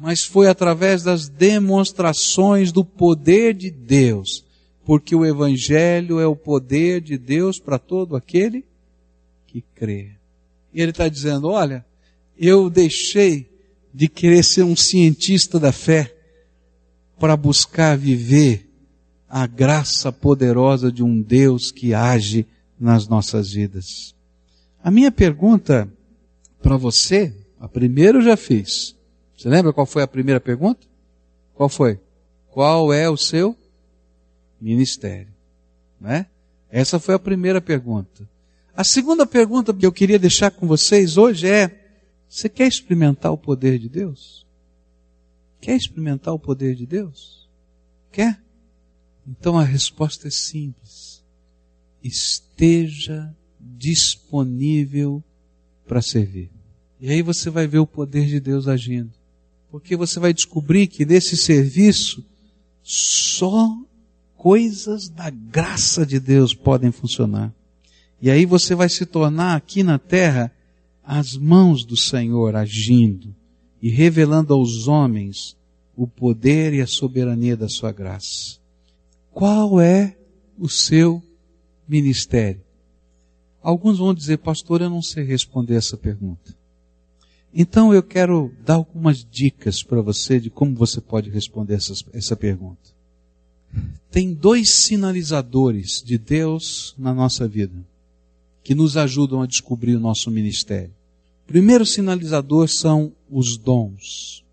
[0.01, 4.45] mas foi através das demonstrações do poder de Deus,
[4.91, 8.65] porque o Evangelho é o poder de Deus para todo aquele
[9.47, 10.17] que crê.
[10.75, 11.87] E ele está dizendo: olha,
[12.37, 13.49] eu deixei
[13.95, 16.13] de querer ser um cientista da fé
[17.21, 18.69] para buscar viver
[19.29, 22.45] a graça poderosa de um Deus que age
[22.77, 24.13] nas nossas vidas.
[24.83, 25.89] A minha pergunta
[26.61, 28.97] para você, a primeira eu já fiz.
[29.39, 30.85] Você lembra qual foi a primeira pergunta?
[31.55, 32.01] Qual foi?
[32.49, 33.57] Qual é o seu
[34.61, 35.33] ministério?
[36.01, 36.27] Né?
[36.71, 38.29] Essa foi a primeira pergunta.
[38.75, 41.93] A segunda pergunta que eu queria deixar com vocês hoje é:
[42.29, 44.47] você quer experimentar o poder de Deus?
[45.61, 47.49] Quer experimentar o poder de Deus?
[48.11, 48.41] Quer?
[49.27, 51.23] Então a resposta é simples.
[52.03, 55.23] Esteja disponível
[55.87, 56.51] para servir.
[57.01, 59.13] E aí você vai ver o poder de Deus agindo.
[59.71, 62.25] Porque você vai descobrir que nesse serviço
[62.83, 63.77] só
[64.41, 67.53] coisas da graça de Deus podem funcionar.
[68.23, 70.51] E aí você vai se tornar aqui na terra
[71.05, 73.35] as mãos do Senhor agindo
[73.83, 75.55] e revelando aos homens
[75.95, 78.59] o poder e a soberania da sua graça.
[79.31, 80.17] Qual é
[80.59, 81.23] o seu
[81.87, 82.63] ministério?
[83.63, 86.57] Alguns vão dizer, pastor, eu não sei responder essa pergunta.
[87.53, 93.00] Então eu quero dar algumas dicas para você de como você pode responder essa, pergunta.
[94.11, 97.91] Tem dois sinalizadores de Deus na nossa vida
[98.63, 100.93] que nos ajudam a descobrir o nosso ministério.
[101.45, 104.45] O primeiro sinalizador são os dons.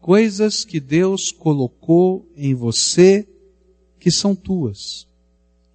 [0.00, 3.26] Coisas que Deus colocou em você
[3.98, 5.06] que são tuas.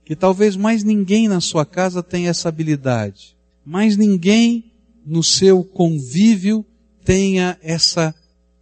[0.05, 3.35] Que talvez mais ninguém na sua casa tenha essa habilidade.
[3.65, 4.71] Mais ninguém
[5.05, 6.65] no seu convívio
[7.03, 8.13] tenha essa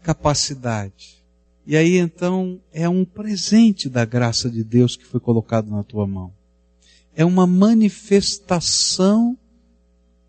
[0.02, 1.17] capacidade.
[1.68, 6.08] E aí então é um presente da graça de Deus que foi colocado na tua
[6.08, 6.34] mão
[7.18, 9.36] é uma manifestação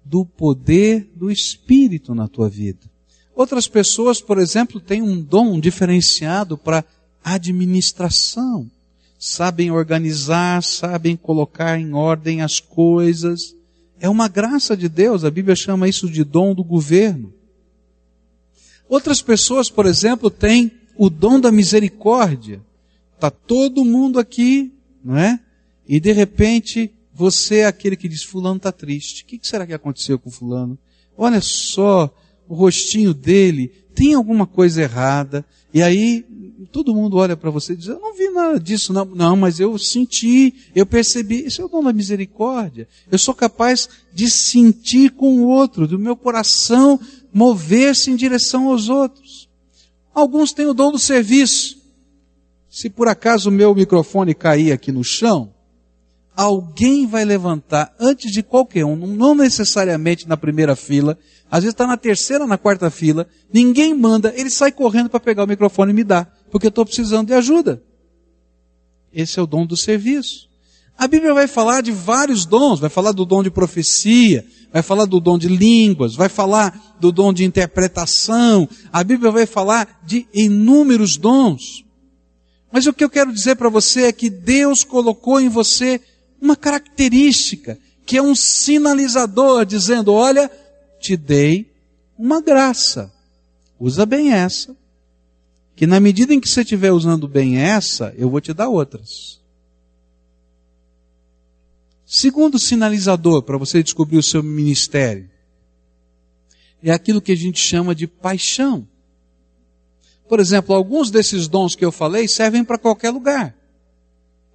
[0.03, 2.91] do poder do Espírito na tua vida.
[3.37, 6.83] Outras pessoas, por exemplo, têm um dom diferenciado para
[7.23, 8.71] administração.
[9.19, 13.55] Sabem organizar, sabem colocar em ordem as coisas.
[14.01, 17.35] É uma graça de Deus, a Bíblia chama isso de dom do governo.
[18.89, 22.61] Outras pessoas, por exemplo, têm o dom da misericórdia.
[23.15, 25.41] Está todo mundo aqui, não é?
[25.89, 29.23] E de repente, você é aquele que diz, fulano está triste.
[29.23, 30.77] O que será que aconteceu com fulano?
[31.17, 32.15] Olha só,
[32.49, 35.45] o rostinho dele, tem alguma coisa errada.
[35.73, 36.25] E aí,
[36.71, 39.05] todo mundo olha para você e diz, eu não vi nada disso, não.
[39.05, 41.47] Não, mas eu senti, eu percebi.
[41.47, 42.87] Isso é o dom da misericórdia.
[43.11, 47.01] Eu sou capaz de sentir com o outro, do meu coração
[47.33, 49.48] mover-se em direção aos outros.
[50.15, 51.79] Alguns têm o dom do serviço.
[52.69, 55.53] Se por acaso o meu microfone cair aqui no chão,
[56.37, 61.19] alguém vai levantar antes de qualquer um, não necessariamente na primeira fila,
[61.51, 65.45] às vezes está na terceira, na quarta fila, ninguém manda, ele sai correndo para pegar
[65.45, 67.83] o microfone e me dá, porque eu estou precisando de ajuda.
[69.13, 70.48] Esse é o dom do serviço.
[70.99, 75.05] A Bíblia vai falar de vários dons, vai falar do dom de profecia, vai falar
[75.05, 80.27] do dom de línguas, vai falar do dom de interpretação, a Bíblia vai falar de
[80.35, 81.85] inúmeros dons.
[82.73, 86.01] Mas o que eu quero dizer para você é que Deus colocou em você
[86.43, 90.51] uma característica, que é um sinalizador dizendo: olha,
[91.01, 91.71] te dei
[92.19, 93.13] uma graça.
[93.79, 94.77] Usa bem essa.
[95.77, 99.39] Que na medida em que você estiver usando bem essa, eu vou te dar outras.
[102.11, 105.31] Segundo sinalizador para você descobrir o seu ministério
[106.83, 108.89] é aquilo que a gente chama de paixão.
[110.27, 113.55] Por exemplo, alguns desses dons que eu falei servem para qualquer lugar,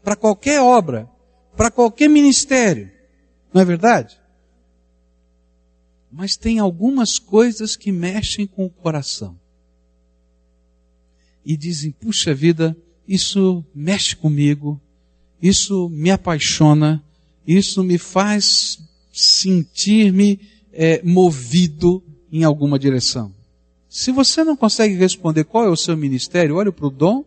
[0.04, 1.10] para qualquer obra
[1.56, 2.92] para qualquer ministério.
[3.54, 4.20] Não é verdade?
[6.12, 9.40] Mas tem algumas coisas que mexem com o coração.
[11.46, 12.76] E dizem, puxa vida,
[13.08, 14.80] isso mexe comigo,
[15.42, 17.04] isso me apaixona,
[17.48, 18.80] isso me faz
[19.12, 20.40] sentir-me
[20.72, 23.32] é, movido em alguma direção.
[23.88, 27.24] Se você não consegue responder qual é o seu ministério, olhe para o dom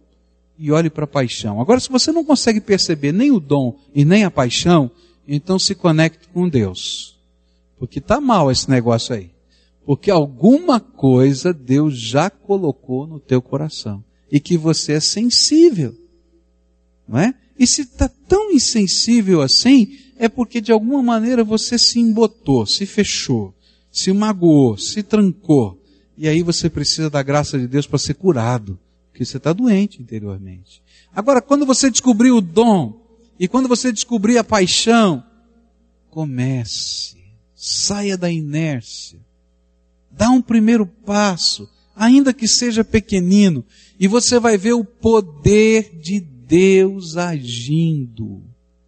[0.59, 1.61] e olhe para a paixão.
[1.61, 4.91] Agora, se você não consegue perceber nem o dom e nem a paixão,
[5.29, 7.17] então se conecte com Deus.
[7.79, 9.31] Porque está mal esse negócio aí.
[9.85, 14.03] Porque alguma coisa Deus já colocou no teu coração.
[14.31, 15.95] E que você é sensível.
[17.07, 17.33] Não é?
[17.57, 22.87] E se está tão insensível assim, é porque de alguma maneira você se embotou, se
[22.87, 23.55] fechou,
[23.91, 25.81] se magoou, se trancou.
[26.17, 28.79] E aí você precisa da graça de Deus para ser curado
[29.17, 30.83] porque você está doente interiormente.
[31.15, 33.03] Agora, quando você descobrir o dom
[33.39, 35.23] E quando você descobrir a paixão,
[36.09, 37.19] comece,
[37.55, 39.21] saia da inércia,
[40.11, 43.63] dá um primeiro passo, ainda que seja pequenino,
[44.01, 48.43] e você vai ver o poder de Deus agindo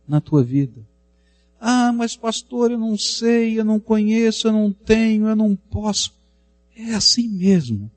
[0.08, 0.80] na tua vida.
[1.60, 6.12] Ah, mas pastor, eu não sei, eu não conheço, eu não tenho, eu não posso.
[6.76, 7.90] É assim mesmo.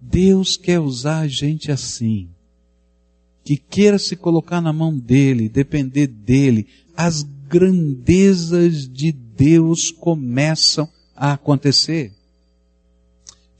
[0.00, 2.28] Deus quer usar a gente assim.
[3.44, 6.66] Que queira se colocar na mão dele, depender dele.
[6.96, 12.12] As grandezas de Deus começam a acontecer.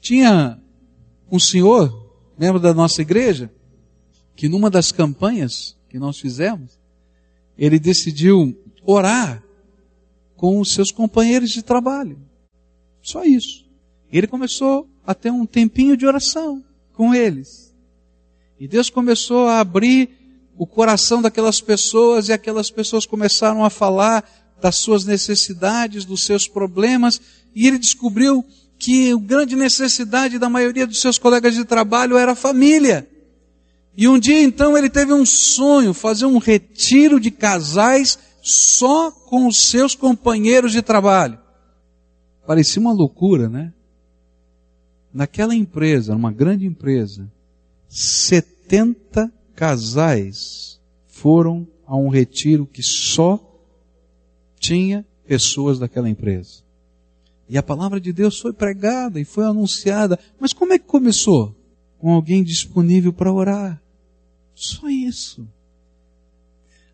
[0.01, 0.59] Tinha
[1.31, 3.51] um senhor, membro da nossa igreja,
[4.35, 6.79] que numa das campanhas que nós fizemos,
[7.57, 8.57] ele decidiu
[8.87, 9.43] orar
[10.37, 12.19] com os seus companheiros de trabalho.
[13.03, 13.65] Só isso.
[14.11, 17.75] Ele começou a ter um tempinho de oração com eles.
[18.59, 20.11] E Deus começou a abrir
[20.57, 24.25] o coração daquelas pessoas e aquelas pessoas começaram a falar
[24.61, 27.21] das suas necessidades, dos seus problemas,
[27.55, 28.45] e ele descobriu
[28.79, 33.07] que a grande necessidade da maioria dos seus colegas de trabalho era a família.
[33.97, 38.19] E um dia então ele teve um sonho, fazer um retiro de casais
[38.49, 41.37] só com os seus companheiros de trabalho.
[42.47, 43.75] Parecia uma loucura, né?
[45.13, 47.29] Naquela empresa, uma grande empresa,
[47.89, 53.41] 70 casais foram a um retiro que só
[54.61, 56.63] tinha pessoas daquela empresa.
[57.49, 60.21] E a palavra de Deus foi pregada e foi anunciada.
[60.39, 61.53] Mas como é que começou?
[61.99, 63.83] Com alguém disponível para orar.
[64.55, 65.49] Só isso.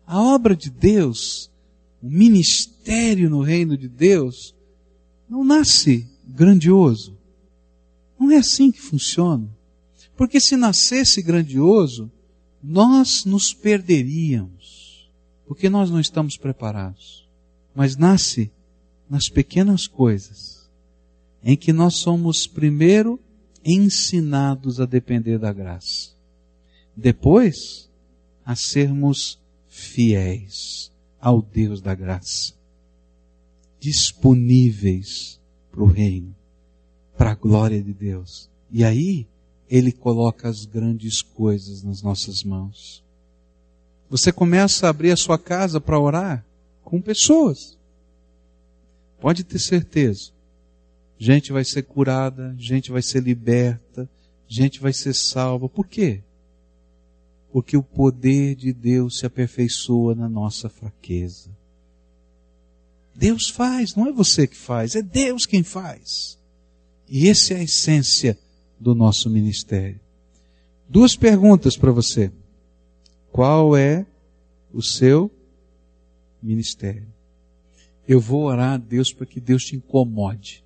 [0.05, 1.49] A obra de Deus,
[2.01, 4.53] o ministério no reino de Deus,
[5.29, 7.17] não nasce grandioso.
[8.19, 9.49] Não é assim que funciona.
[10.15, 12.11] Porque se nascesse grandioso,
[12.61, 15.09] nós nos perderíamos.
[15.45, 17.27] Porque nós não estamos preparados.
[17.75, 18.51] Mas nasce
[19.09, 20.69] nas pequenas coisas,
[21.43, 23.19] em que nós somos primeiro
[23.65, 26.11] ensinados a depender da graça.
[26.95, 27.89] Depois,
[28.45, 29.39] a sermos
[29.83, 32.53] fiéis ao Deus da graça,
[33.79, 35.39] disponíveis
[35.71, 36.35] para o reino,
[37.17, 38.49] para a glória de Deus.
[38.71, 39.27] E aí,
[39.69, 43.03] Ele coloca as grandes coisas nas nossas mãos.
[44.09, 46.45] Você começa a abrir a sua casa para orar
[46.83, 47.77] com pessoas.
[49.19, 50.31] Pode ter certeza.
[51.17, 54.09] Gente vai ser curada, gente vai ser liberta,
[54.47, 55.69] gente vai ser salva.
[55.69, 56.21] Por quê?
[57.53, 61.51] Porque o poder de Deus se aperfeiçoa na nossa fraqueza.
[63.13, 66.39] Deus faz, não é você que faz, é Deus quem faz.
[67.07, 68.35] E essa é a essência
[68.79, 69.99] do nosso ministério.
[70.89, 72.31] Duas perguntas para você.
[73.31, 74.03] Qual é
[74.73, 75.29] o seu
[76.41, 77.05] ministério?
[78.07, 80.63] Eu vou orar a Deus para que Deus te incomode.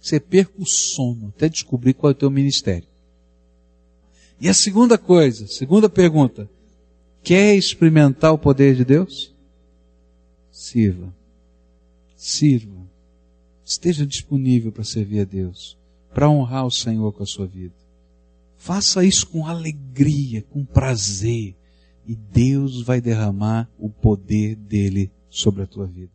[0.00, 2.88] Você perca o sono até descobrir qual é o teu ministério.
[4.42, 6.50] E a segunda coisa, segunda pergunta,
[7.22, 9.32] quer experimentar o poder de Deus?
[10.50, 11.14] Sirva.
[12.16, 12.90] Sirva.
[13.64, 15.78] Esteja disponível para servir a Deus,
[16.12, 17.76] para honrar o Senhor com a sua vida.
[18.56, 21.54] Faça isso com alegria, com prazer,
[22.04, 26.10] e Deus vai derramar o poder dele sobre a tua vida.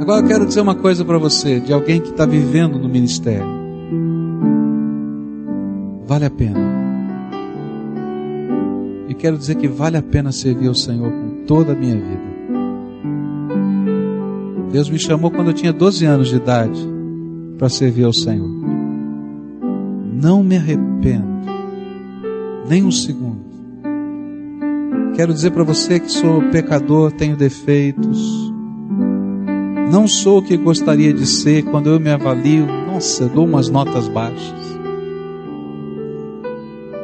[0.00, 3.57] Agora eu quero dizer uma coisa para você, de alguém que está vivendo no ministério.
[6.08, 6.58] Vale a pena.
[9.08, 12.38] E quero dizer que vale a pena servir ao Senhor com toda a minha vida.
[14.72, 16.80] Deus me chamou quando eu tinha 12 anos de idade
[17.58, 18.48] para servir ao Senhor.
[20.10, 21.28] Não me arrependo,
[22.66, 23.46] nem um segundo.
[25.14, 28.50] Quero dizer para você que sou pecador, tenho defeitos.
[29.92, 32.66] Não sou o que gostaria de ser quando eu me avalio.
[32.66, 34.77] Nossa, dou umas notas baixas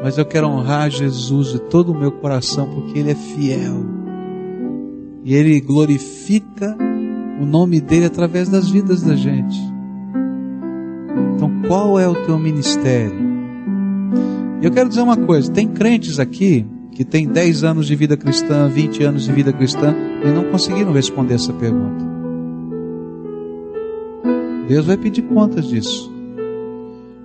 [0.04, 3.86] mas eu quero honrar Jesus de todo o meu coração, porque Ele é fiel.
[5.24, 6.76] E Ele glorifica
[7.40, 9.58] o nome dEle através das vidas da gente.
[11.34, 13.16] Então, qual é o teu ministério?
[14.60, 18.68] Eu quero dizer uma coisa: tem crentes aqui que têm 10 anos de vida cristã,
[18.68, 22.04] 20 anos de vida cristã, e não conseguiram responder essa pergunta.
[24.68, 26.13] Deus vai pedir contas disso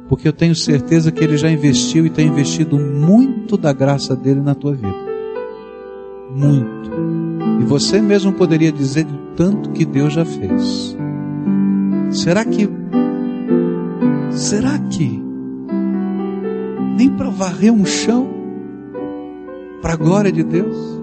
[0.10, 4.42] porque eu tenho certeza que Ele já investiu e tem investido muito da graça dele
[4.42, 4.94] na tua vida.
[6.36, 6.92] Muito.
[7.62, 10.98] E você mesmo poderia dizer do tanto que Deus já fez.
[12.10, 12.70] Será que.
[14.32, 15.24] Será que.
[16.98, 18.28] Nem para varrer um chão?
[19.82, 21.00] Para a glória de Deus?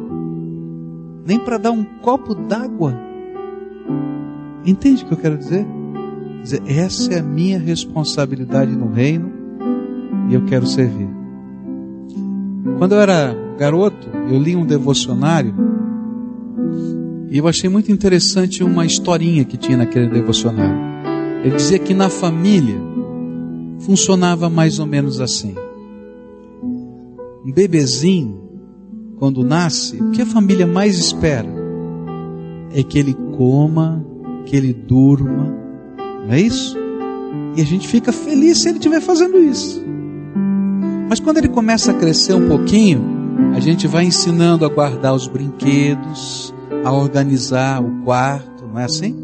[1.26, 2.94] nem para dar um copo d'água.
[4.64, 5.66] Entende o que eu quero dizer?
[6.46, 6.62] Dizer?
[6.66, 9.32] Essa é a minha responsabilidade no reino
[10.30, 11.08] e eu quero servir.
[12.78, 15.54] Quando eu era garoto, eu li um devocionário
[17.30, 20.76] e eu achei muito interessante uma historinha que tinha naquele devocionário.
[21.44, 22.76] Ele dizia que na família
[23.80, 25.54] funcionava mais ou menos assim.
[26.62, 28.40] Um bebezinho,
[29.18, 31.48] quando nasce, o que a família mais espera
[32.72, 34.04] é que ele coma,
[34.44, 35.65] que ele durma,
[36.26, 36.76] não é isso?
[37.56, 39.82] E a gente fica feliz se ele estiver fazendo isso.
[41.08, 43.00] Mas quando ele começa a crescer um pouquinho,
[43.54, 46.52] a gente vai ensinando a guardar os brinquedos,
[46.84, 49.14] a organizar o quarto, não é assim?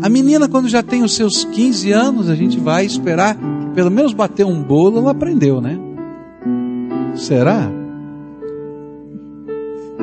[0.00, 3.90] A menina, quando já tem os seus 15 anos, a gente vai esperar que pelo
[3.90, 5.78] menos bater um bolo, ela aprendeu, né?
[7.14, 7.70] Será?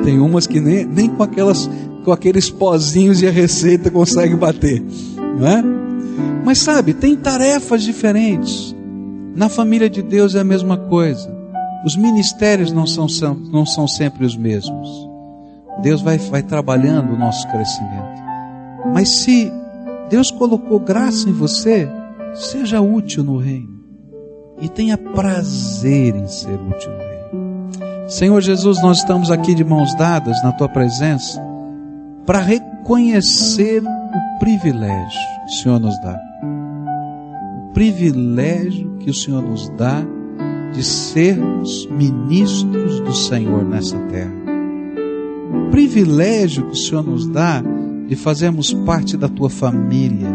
[0.04, 1.68] Tem umas que nem, nem com, aquelas,
[2.04, 4.82] com aqueles pozinhos e a receita consegue bater,
[5.38, 5.73] não é?
[6.44, 8.74] Mas sabe, tem tarefas diferentes.
[9.34, 11.34] Na família de Deus é a mesma coisa.
[11.84, 13.06] Os ministérios não são,
[13.50, 14.88] não são sempre os mesmos.
[15.82, 18.22] Deus vai, vai trabalhando o nosso crescimento.
[18.92, 19.50] Mas se
[20.08, 21.88] Deus colocou graça em você,
[22.34, 23.74] seja útil no reino.
[24.60, 28.08] E tenha prazer em ser útil no reino.
[28.08, 31.42] Senhor Jesus, nós estamos aqui de mãos dadas na tua presença
[32.26, 33.82] para reconhecer
[34.14, 36.20] o privilégio que o Senhor nos dá.
[37.58, 40.06] O privilégio que o Senhor nos dá
[40.72, 44.32] de sermos ministros do Senhor nessa terra.
[45.66, 47.62] O privilégio que o Senhor nos dá
[48.06, 50.28] de fazermos parte da tua família.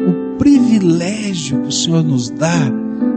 [0.00, 2.70] O privilégio que o Senhor nos dá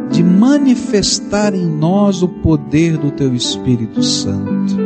[0.09, 4.77] de manifestar em nós o poder do teu Espírito Santo.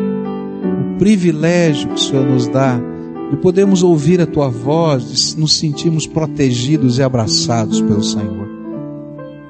[0.96, 2.80] O privilégio que o Senhor nos dá
[3.32, 8.50] de podermos ouvir a tua voz, nos sentirmos protegidos e abraçados pelo Senhor.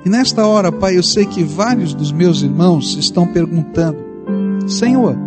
[0.05, 3.97] E nesta hora, Pai, eu sei que vários dos meus irmãos estão perguntando:
[4.67, 5.17] Senhor,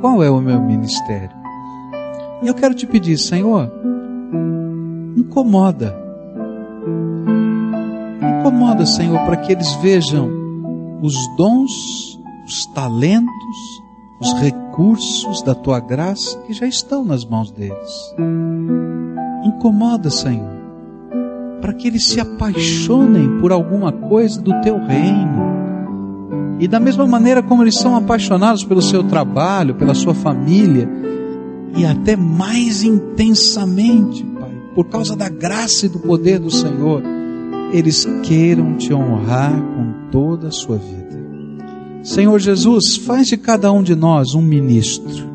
[0.00, 1.36] qual é o meu ministério?
[2.42, 3.70] E eu quero te pedir, Senhor,
[5.14, 5.94] incomoda.
[8.40, 10.30] Incomoda, Senhor, para que eles vejam
[11.02, 13.28] os dons, os talentos,
[14.22, 14.67] os recursos
[15.44, 18.14] da tua graça que já estão nas mãos deles.
[19.44, 20.58] Incomoda, Senhor
[21.60, 25.58] para que eles se apaixonem por alguma coisa do teu reino.
[26.60, 30.88] E da mesma maneira como eles são apaixonados pelo seu trabalho, pela sua família,
[31.76, 37.02] e até mais intensamente, Pai, por causa da graça e do poder do Senhor,
[37.72, 40.97] eles queiram te honrar com toda a sua vida.
[42.02, 45.28] Senhor Jesus, faz de cada um de nós um ministro.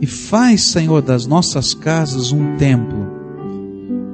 [0.00, 3.12] E faz, Senhor, das nossas casas um templo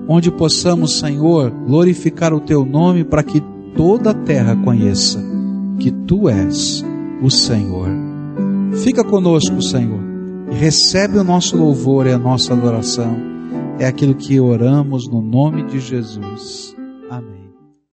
[0.09, 3.43] onde possamos, Senhor, glorificar o teu nome para que
[3.77, 5.23] toda a terra conheça
[5.79, 6.83] que tu és
[7.23, 7.89] o Senhor.
[8.83, 10.01] Fica conosco, Senhor,
[10.51, 13.15] e recebe o nosso louvor e a nossa adoração.
[13.79, 16.75] É aquilo que oramos no nome de Jesus.